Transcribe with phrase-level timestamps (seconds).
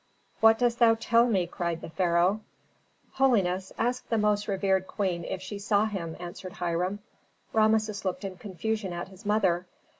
[0.39, 2.41] "What dost thou tell me?" cried the pharaoh.
[3.11, 6.97] "Holiness, ask the most revered queen if she saw him," answered Hiram.
[7.53, 9.67] Rameses looked in confusion at his mother.